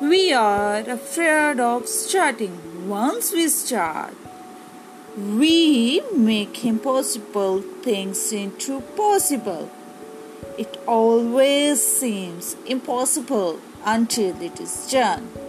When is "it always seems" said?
10.56-12.54